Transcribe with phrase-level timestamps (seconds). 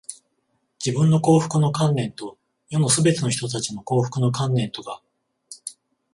[0.83, 2.39] 自分の幸福の観念と、
[2.71, 4.99] 世のすべての人たちの幸福の観念とが、